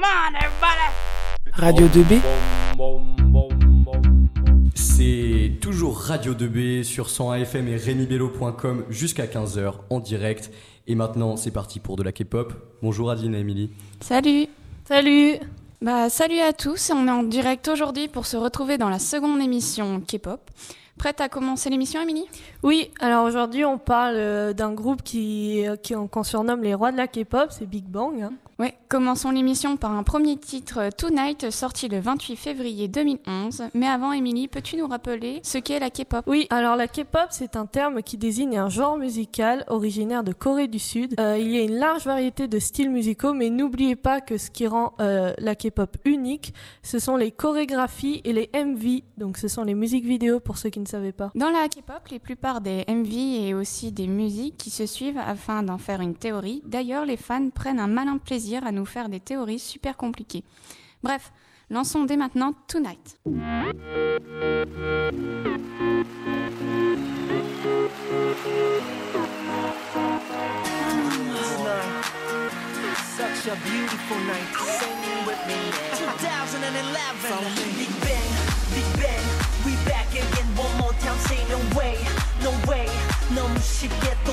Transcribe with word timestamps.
Come 0.00 0.08
on, 0.08 0.34
everybody! 0.34 0.88
Radio 1.52 1.86
2B 1.88 2.20
C'est 4.74 5.60
toujours 5.60 5.98
Radio 5.98 6.32
2B 6.32 6.84
sur 6.84 7.10
101 7.10 7.40
FM 7.40 7.68
et 7.68 7.76
remibello.com 7.76 8.84
jusqu'à 8.88 9.26
15h 9.26 9.74
en 9.90 10.00
direct. 10.00 10.50
Et 10.86 10.94
maintenant, 10.94 11.36
c'est 11.36 11.50
parti 11.50 11.80
pour 11.80 11.96
de 11.96 12.02
la 12.02 12.12
K-pop. 12.12 12.54
Bonjour 12.82 13.10
Adeline 13.10 13.34
et 13.34 13.40
Emily. 13.40 13.70
Salut 14.00 14.46
Salut 14.86 15.34
Bah 15.82 16.08
salut 16.08 16.38
à 16.40 16.54
tous, 16.54 16.90
on 16.94 17.06
est 17.06 17.10
en 17.10 17.22
direct 17.22 17.68
aujourd'hui 17.68 18.08
pour 18.08 18.24
se 18.24 18.38
retrouver 18.38 18.78
dans 18.78 18.88
la 18.88 18.98
seconde 18.98 19.42
émission 19.42 20.00
K-pop. 20.00 20.40
Prête 20.96 21.20
à 21.20 21.28
commencer 21.28 21.68
l'émission 21.68 22.00
Émilie? 22.00 22.26
Oui, 22.62 22.90
alors 23.00 23.24
aujourd'hui 23.26 23.66
on 23.66 23.76
parle 23.76 24.16
euh, 24.16 24.52
d'un 24.54 24.72
groupe 24.72 25.02
qui, 25.02 25.66
euh, 25.66 25.76
qui 25.76 25.94
qu'on 26.10 26.22
surnomme 26.22 26.62
les 26.62 26.72
rois 26.74 26.90
de 26.90 26.96
la 26.96 27.06
K-pop, 27.06 27.48
c'est 27.50 27.66
Big 27.66 27.84
Bang. 27.84 28.22
hein. 28.22 28.32
Ouais, 28.60 28.74
commençons 28.90 29.30
l'émission 29.30 29.78
par 29.78 29.92
un 29.92 30.02
premier 30.02 30.36
titre 30.36 30.90
Tonight 30.94 31.50
sorti 31.50 31.88
le 31.88 31.98
28 31.98 32.36
février 32.36 32.88
2011. 32.88 33.62
Mais 33.72 33.86
avant 33.86 34.12
Émilie, 34.12 34.48
peux-tu 34.48 34.76
nous 34.76 34.86
rappeler 34.86 35.40
ce 35.42 35.56
qu'est 35.56 35.78
la 35.78 35.88
K-pop? 35.88 36.22
Oui, 36.26 36.46
alors 36.50 36.76
la 36.76 36.86
K-pop 36.86 37.28
c'est 37.30 37.56
un 37.56 37.64
terme 37.64 38.02
qui 38.02 38.18
désigne 38.18 38.58
un 38.58 38.68
genre 38.68 38.98
musical 38.98 39.64
originaire 39.68 40.24
de 40.24 40.34
Corée 40.34 40.68
du 40.68 40.78
Sud. 40.78 41.18
Euh, 41.18 41.38
il 41.38 41.50
y 41.50 41.58
a 41.58 41.62
une 41.62 41.76
large 41.76 42.04
variété 42.04 42.48
de 42.48 42.58
styles 42.58 42.90
musicaux, 42.90 43.32
mais 43.32 43.48
n'oubliez 43.48 43.96
pas 43.96 44.20
que 44.20 44.36
ce 44.36 44.50
qui 44.50 44.66
rend 44.66 44.92
euh, 45.00 45.32
la 45.38 45.54
K-pop 45.54 45.96
unique, 46.04 46.52
ce 46.82 46.98
sont 46.98 47.16
les 47.16 47.30
chorégraphies 47.30 48.20
et 48.24 48.34
les 48.34 48.50
MV, 48.52 49.00
donc 49.16 49.38
ce 49.38 49.48
sont 49.48 49.64
les 49.64 49.74
musiques 49.74 50.04
vidéo 50.04 50.38
pour 50.38 50.58
ceux 50.58 50.68
qui 50.68 50.80
ne 50.80 50.86
savaient 50.86 51.12
pas. 51.12 51.30
Dans 51.34 51.48
la 51.48 51.66
K-pop, 51.66 52.06
les 52.10 52.18
plupart 52.18 52.60
des 52.60 52.84
MV 52.86 53.46
et 53.48 53.54
aussi 53.54 53.90
des 53.90 54.06
musiques 54.06 54.58
qui 54.58 54.68
se 54.68 54.84
suivent 54.84 55.22
afin 55.26 55.62
d'en 55.62 55.78
faire 55.78 56.02
une 56.02 56.14
théorie. 56.14 56.60
D'ailleurs, 56.66 57.06
les 57.06 57.16
fans 57.16 57.48
prennent 57.48 57.80
un 57.80 57.86
malin 57.86 58.18
plaisir 58.18 58.49
à 58.63 58.71
nous 58.71 58.85
faire 58.85 59.09
des 59.09 59.19
théories 59.19 59.59
super 59.59 59.97
compliquées. 59.97 60.43
Bref, 61.03 61.31
lançons 61.69 62.05
dès 62.05 62.17
maintenant 62.17 62.53
Tonight. 62.67 63.19
Such 73.15 73.47
a 73.47 73.55
beautiful 73.63 74.17
night. 74.25 74.49
Sing 74.57 75.25
with 75.25 75.41
me 75.47 75.55
now. 75.71 76.15
2011. 76.17 77.45
Big 77.77 77.93
Bang, 78.01 78.31
Big 78.73 78.89
Bang. 78.99 79.25
We 79.65 79.73
back 79.85 80.09
again 80.11 80.49
one 80.57 80.75
more 80.79 80.93
time. 80.99 81.17
Say 81.27 81.39
no 81.49 81.59
way, 81.77 81.95
no 82.43 82.51
way. 82.69 82.87
너무 83.33 83.59
쉽게 83.59 84.15
또 84.23 84.28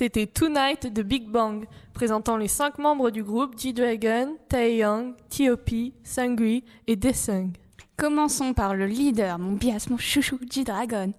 C'était 0.00 0.26
Tonight 0.26 0.86
de 0.86 1.02
Big 1.02 1.28
Bang, 1.28 1.66
présentant 1.92 2.38
les 2.38 2.48
cinq 2.48 2.78
membres 2.78 3.10
du 3.10 3.22
groupe 3.22 3.58
G-Dragon, 3.58 4.34
Taeyong, 4.48 5.14
T.O.P., 5.28 5.92
Sangri 6.02 6.64
et 6.86 6.96
Desung. 6.96 7.52
Commençons 7.98 8.54
par 8.54 8.74
le 8.74 8.86
leader, 8.86 9.38
mon 9.38 9.52
bias, 9.52 9.88
mon 9.90 9.98
chouchou, 9.98 10.38
G-Dragon. 10.50 11.12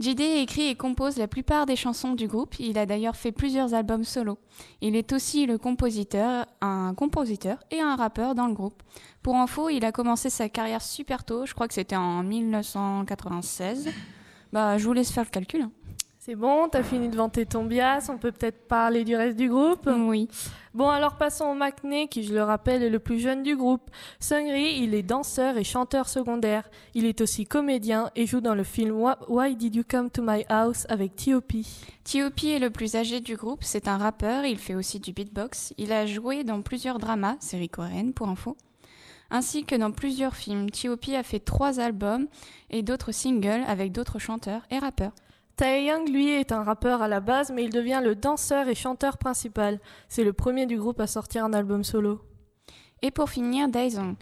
JD 0.00 0.20
écrit 0.20 0.68
et 0.68 0.74
compose 0.74 1.18
la 1.18 1.28
plupart 1.28 1.66
des 1.66 1.76
chansons 1.76 2.14
du 2.14 2.26
groupe. 2.26 2.58
Il 2.58 2.78
a 2.78 2.86
d'ailleurs 2.86 3.16
fait 3.16 3.32
plusieurs 3.32 3.74
albums 3.74 4.02
solo. 4.02 4.38
Il 4.80 4.96
est 4.96 5.12
aussi 5.12 5.44
le 5.44 5.58
compositeur, 5.58 6.46
un 6.62 6.94
compositeur 6.94 7.58
et 7.70 7.80
un 7.80 7.96
rappeur 7.96 8.34
dans 8.34 8.46
le 8.46 8.54
groupe. 8.54 8.82
Pour 9.22 9.36
info, 9.36 9.68
il 9.68 9.84
a 9.84 9.92
commencé 9.92 10.30
sa 10.30 10.48
carrière 10.48 10.80
super 10.80 11.22
tôt. 11.24 11.44
Je 11.44 11.52
crois 11.52 11.68
que 11.68 11.74
c'était 11.74 11.96
en 11.96 12.22
1996. 12.22 13.90
Bah, 14.52 14.76
je 14.78 14.84
vous 14.84 14.92
laisse 14.92 15.10
faire 15.10 15.24
le 15.24 15.30
calcul. 15.30 15.62
hein. 15.62 15.70
C'est 16.24 16.36
bon, 16.36 16.68
t'as 16.70 16.84
fini 16.84 17.08
de 17.08 17.16
vanter 17.16 17.46
ton 17.46 17.64
bias, 17.64 18.08
on 18.08 18.16
peut 18.16 18.30
peut-être 18.30 18.68
parler 18.68 19.02
du 19.02 19.16
reste 19.16 19.36
du 19.36 19.48
groupe 19.48 19.90
Oui. 19.92 20.28
Bon, 20.72 20.88
alors 20.88 21.16
passons 21.16 21.46
au 21.46 21.54
Maknae, 21.54 22.06
qui, 22.08 22.22
je 22.22 22.32
le 22.32 22.44
rappelle, 22.44 22.84
est 22.84 22.90
le 22.90 23.00
plus 23.00 23.18
jeune 23.18 23.42
du 23.42 23.56
groupe. 23.56 23.90
Sungri, 24.20 24.78
il 24.78 24.94
est 24.94 25.02
danseur 25.02 25.56
et 25.56 25.64
chanteur 25.64 26.08
secondaire. 26.08 26.70
Il 26.94 27.06
est 27.06 27.20
aussi 27.22 27.44
comédien 27.44 28.08
et 28.14 28.24
joue 28.26 28.40
dans 28.40 28.54
le 28.54 28.62
film 28.62 28.96
Why 29.28 29.56
Did 29.56 29.74
You 29.74 29.82
Come 29.88 30.10
to 30.10 30.22
My 30.24 30.44
House 30.48 30.86
avec 30.88 31.16
T.O.P. 31.16 31.62
T.O.P. 32.04 32.50
est 32.50 32.58
le 32.60 32.70
plus 32.70 32.94
âgé 32.94 33.18
du 33.18 33.34
groupe, 33.34 33.64
c'est 33.64 33.88
un 33.88 33.96
rappeur, 33.98 34.44
il 34.44 34.58
fait 34.58 34.76
aussi 34.76 35.00
du 35.00 35.12
beatbox, 35.12 35.74
il 35.76 35.92
a 35.92 36.06
joué 36.06 36.44
dans 36.44 36.62
plusieurs 36.62 37.00
dramas, 37.00 37.34
séries 37.40 37.68
coréennes 37.68 38.12
pour 38.12 38.28
info, 38.28 38.56
ainsi 39.32 39.64
que 39.64 39.74
dans 39.74 39.90
plusieurs 39.90 40.36
films. 40.36 40.70
T.O.P. 40.70 41.16
a 41.16 41.24
fait 41.24 41.40
trois 41.40 41.80
albums 41.80 42.28
et 42.70 42.82
d'autres 42.82 43.10
singles 43.10 43.64
avec 43.66 43.90
d'autres 43.90 44.20
chanteurs 44.20 44.62
et 44.70 44.78
rappeurs. 44.78 45.12
Taeyong, 45.56 46.08
lui, 46.08 46.30
est 46.30 46.52
un 46.52 46.62
rappeur 46.62 47.02
à 47.02 47.08
la 47.08 47.20
base, 47.20 47.50
mais 47.50 47.64
il 47.64 47.70
devient 47.70 48.00
le 48.02 48.14
danseur 48.14 48.68
et 48.68 48.74
chanteur 48.74 49.18
principal. 49.18 49.80
C'est 50.08 50.24
le 50.24 50.32
premier 50.32 50.66
du 50.66 50.78
groupe 50.78 51.00
à 51.00 51.06
sortir 51.06 51.44
un 51.44 51.52
album 51.52 51.82
solo. 51.82 52.20
Et 53.02 53.10
pour 53.10 53.30
finir, 53.30 53.68
Daesung, 53.68 54.16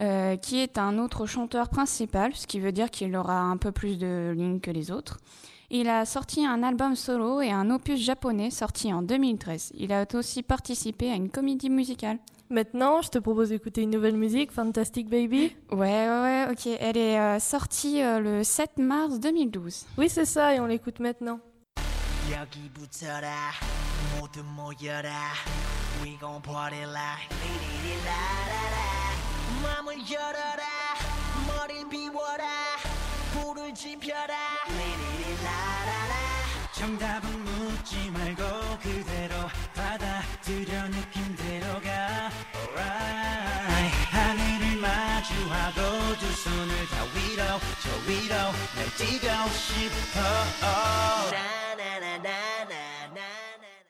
euh, 0.00 0.36
qui 0.36 0.60
est 0.60 0.78
un 0.78 0.98
autre 0.98 1.26
chanteur 1.26 1.68
principal, 1.68 2.34
ce 2.34 2.46
qui 2.46 2.60
veut 2.60 2.72
dire 2.72 2.90
qu'il 2.90 3.16
aura 3.16 3.40
un 3.40 3.56
peu 3.56 3.72
plus 3.72 3.98
de 3.98 4.32
lignes 4.36 4.60
que 4.60 4.70
les 4.70 4.90
autres. 4.90 5.18
Il 5.70 5.90
a 5.90 6.06
sorti 6.06 6.46
un 6.46 6.62
album 6.62 6.96
solo 6.96 7.42
et 7.42 7.50
un 7.50 7.68
opus 7.70 8.00
japonais 8.00 8.50
sorti 8.50 8.90
en 8.90 9.02
2013. 9.02 9.72
Il 9.74 9.92
a 9.92 10.06
aussi 10.14 10.42
participé 10.42 11.10
à 11.10 11.14
une 11.14 11.28
comédie 11.28 11.68
musicale. 11.68 12.18
Maintenant, 12.48 13.02
je 13.02 13.10
te 13.10 13.18
propose 13.18 13.50
d'écouter 13.50 13.82
une 13.82 13.90
nouvelle 13.90 14.16
musique, 14.16 14.50
Fantastic 14.50 15.10
Baby. 15.10 15.54
Ouais, 15.70 15.76
ouais, 15.76 16.08
ouais, 16.08 16.46
ok. 16.50 16.66
Elle 16.80 16.96
est 16.96 17.20
euh, 17.20 17.38
sortie 17.38 18.02
euh, 18.02 18.18
le 18.18 18.44
7 18.44 18.78
mars 18.78 19.20
2012. 19.20 19.84
Oui, 19.98 20.08
c'est 20.08 20.24
ça, 20.24 20.54
et 20.54 20.60
on 20.60 20.64
l'écoute 20.64 21.00
maintenant. 21.00 21.38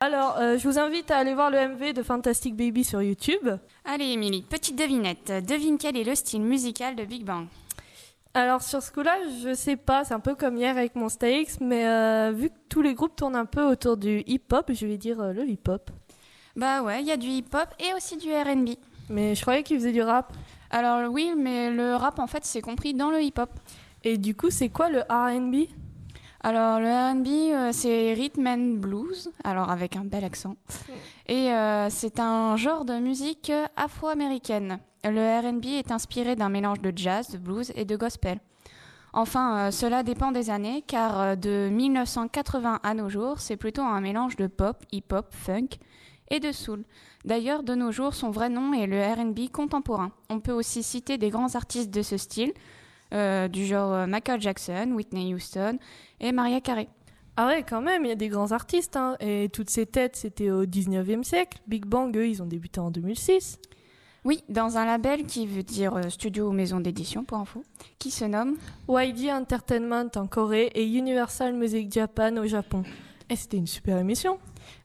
Alors, 0.00 0.38
euh, 0.38 0.58
je 0.58 0.68
vous 0.68 0.78
invite 0.78 1.10
à 1.10 1.18
aller 1.18 1.34
voir 1.34 1.50
le 1.50 1.58
MV 1.58 1.92
de 1.92 2.02
Fantastic 2.02 2.56
Baby 2.56 2.84
sur 2.84 3.02
YouTube. 3.02 3.48
Allez, 3.84 4.06
Émilie, 4.06 4.42
petite 4.42 4.76
devinette. 4.76 5.32
Devine 5.46 5.78
quel 5.78 5.96
est 5.96 6.04
le 6.04 6.14
style 6.14 6.42
musical 6.42 6.96
de 6.96 7.04
Big 7.04 7.24
Bang? 7.24 7.46
Alors, 8.34 8.62
sur 8.62 8.82
ce 8.82 8.92
coup-là, 8.92 9.16
je 9.42 9.54
sais 9.54 9.76
pas, 9.76 10.04
c'est 10.04 10.14
un 10.14 10.20
peu 10.20 10.34
comme 10.34 10.56
hier 10.56 10.76
avec 10.76 10.94
mon 10.94 11.08
Stakes, 11.08 11.60
mais 11.60 11.86
euh, 11.86 12.32
vu 12.32 12.50
que 12.50 12.56
tous 12.68 12.82
les 12.82 12.94
groupes 12.94 13.16
tournent 13.16 13.36
un 13.36 13.46
peu 13.46 13.64
autour 13.64 13.96
du 13.96 14.22
hip-hop, 14.26 14.70
je 14.72 14.86
vais 14.86 14.98
dire 14.98 15.20
euh, 15.20 15.32
le 15.32 15.48
hip-hop. 15.48 15.90
Bah 16.56 16.82
ouais, 16.82 17.00
il 17.00 17.06
y 17.06 17.12
a 17.12 17.16
du 17.16 17.28
hip-hop 17.28 17.68
et 17.78 17.94
aussi 17.94 18.16
du 18.16 18.32
RB. 18.32 18.76
Mais 19.10 19.34
je 19.34 19.40
croyais 19.40 19.62
qu'ils 19.62 19.78
faisaient 19.78 19.92
du 19.92 20.02
rap. 20.02 20.32
Alors 20.70 21.10
oui, 21.10 21.34
mais 21.36 21.70
le 21.70 21.96
rap, 21.96 22.18
en 22.18 22.26
fait, 22.26 22.44
c'est 22.44 22.60
compris 22.60 22.94
dans 22.94 23.10
le 23.10 23.22
hip-hop. 23.22 23.50
Et 24.04 24.16
du 24.16 24.34
coup, 24.34 24.50
c'est 24.50 24.68
quoi 24.68 24.90
le 24.90 25.00
R&B 25.00 25.68
Alors 26.40 26.78
le 26.80 26.86
R&B, 26.86 27.26
euh, 27.52 27.70
c'est 27.72 28.12
rhythm 28.14 28.46
and 28.46 28.78
blues, 28.78 29.30
alors 29.44 29.70
avec 29.70 29.96
un 29.96 30.04
bel 30.04 30.24
accent. 30.24 30.56
Et 31.26 31.52
euh, 31.52 31.88
c'est 31.90 32.20
un 32.20 32.56
genre 32.56 32.84
de 32.84 32.98
musique 32.98 33.52
afro-américaine. 33.76 34.78
Le 35.04 35.40
R&B 35.40 35.66
est 35.66 35.90
inspiré 35.90 36.36
d'un 36.36 36.48
mélange 36.48 36.80
de 36.80 36.92
jazz, 36.94 37.30
de 37.30 37.38
blues 37.38 37.72
et 37.74 37.84
de 37.84 37.96
gospel. 37.96 38.38
Enfin, 39.12 39.58
euh, 39.58 39.70
cela 39.70 40.02
dépend 40.02 40.32
des 40.32 40.50
années, 40.50 40.84
car 40.86 41.36
de 41.36 41.68
1980 41.68 42.80
à 42.82 42.94
nos 42.94 43.08
jours, 43.08 43.40
c'est 43.40 43.56
plutôt 43.56 43.82
un 43.82 44.00
mélange 44.00 44.36
de 44.36 44.46
pop, 44.46 44.76
hip-hop, 44.92 45.34
funk 45.34 45.78
et 46.30 46.40
de 46.40 46.52
soul. 46.52 46.84
D'ailleurs, 47.24 47.62
de 47.62 47.74
nos 47.74 47.90
jours, 47.90 48.14
son 48.14 48.30
vrai 48.30 48.48
nom 48.48 48.72
est 48.72 48.86
le 48.86 49.02
R&B 49.02 49.50
contemporain. 49.52 50.12
On 50.30 50.40
peut 50.40 50.52
aussi 50.52 50.82
citer 50.82 51.18
des 51.18 51.30
grands 51.30 51.54
artistes 51.56 51.90
de 51.90 52.02
ce 52.02 52.16
style, 52.16 52.52
euh, 53.14 53.48
du 53.48 53.66
genre 53.66 53.92
euh, 53.92 54.06
Michael 54.06 54.40
Jackson, 54.40 54.92
Whitney 54.94 55.34
Houston 55.34 55.78
et 56.20 56.32
Mariah 56.32 56.60
Carey. 56.60 56.88
Ah 57.36 57.46
ouais, 57.46 57.62
quand 57.62 57.80
même, 57.80 58.04
il 58.04 58.08
y 58.08 58.12
a 58.12 58.16
des 58.16 58.28
grands 58.28 58.50
artistes. 58.52 58.96
hein. 58.96 59.16
Et 59.20 59.48
toutes 59.52 59.70
ces 59.70 59.86
têtes, 59.86 60.16
c'était 60.16 60.50
au 60.50 60.66
19e 60.66 61.22
siècle. 61.22 61.58
Big 61.68 61.86
Bang, 61.86 62.16
eux, 62.16 62.26
ils 62.26 62.42
ont 62.42 62.46
débuté 62.46 62.80
en 62.80 62.90
2006. 62.90 63.58
Oui, 64.24 64.42
dans 64.48 64.76
un 64.76 64.84
label 64.84 65.24
qui 65.24 65.46
veut 65.46 65.62
dire 65.62 65.94
euh, 65.96 66.08
studio 66.08 66.48
ou 66.48 66.52
maison 66.52 66.80
d'édition 66.80 67.24
pour 67.24 67.38
info, 67.38 67.62
qui 68.00 68.10
se 68.10 68.24
nomme 68.24 68.56
YG 68.88 69.30
Entertainment 69.30 70.08
en 70.16 70.26
Corée 70.26 70.72
et 70.74 70.84
Universal 70.84 71.54
Music 71.54 71.92
Japan 71.92 72.36
au 72.38 72.46
Japon. 72.46 72.82
Et 73.30 73.36
c'était 73.36 73.56
une 73.58 73.66
super 73.68 73.98
émission. 73.98 74.38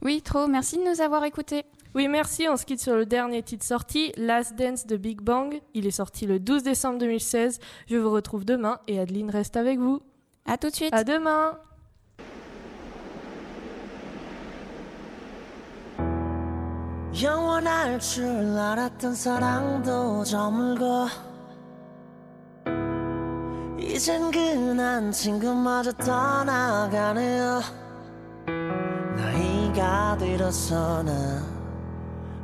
Oui, 0.04 0.22
trop, 0.22 0.48
merci 0.48 0.78
de 0.78 0.84
nous 0.84 1.02
avoir 1.02 1.24
écoutés. 1.26 1.64
Oui, 1.96 2.08
merci. 2.08 2.48
On 2.50 2.58
se 2.58 2.66
quitte 2.66 2.82
sur 2.82 2.96
le 2.96 3.06
dernier 3.06 3.44
titre 3.44 3.66
sorti, 3.66 4.12
Last 4.18 4.56
Dance 4.56 4.88
de 4.88 4.98
Big 4.98 5.22
Bang. 5.22 5.62
Il 5.74 5.86
est 5.86 5.92
sorti 5.92 6.26
le 6.26 6.40
12 6.40 6.64
décembre 6.64 6.98
2016. 7.00 7.60
Je 7.88 7.98
vous 7.98 8.10
retrouve 8.12 8.46
demain 8.46 8.80
et 8.88 9.00
Adeline 9.00 9.30
reste 9.30 9.58
avec 9.58 9.78
vous. 9.78 10.02
À 10.46 10.58
tout 10.58 10.70
de 10.70 10.76
suite. 10.76 10.94
À 10.94 11.04
demain. 11.04 11.58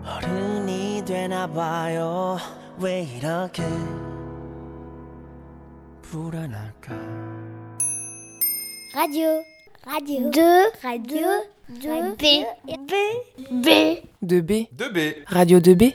어른이 0.04 1.02
되나봐요 1.06 2.38
왜 2.78 3.02
이렇게 3.02 3.62
불안할까 6.02 6.94
Radio. 8.94 9.42
Radio. 9.84 10.30
2. 10.30 10.70
Radio. 10.84 11.44
2. 11.82 12.16
B. 12.16 12.46
B. 12.86 12.96
B. 13.60 14.02
2B. 14.22 14.68
2B. 14.76 15.24
Radio 15.32 15.58
2B. 15.58 15.92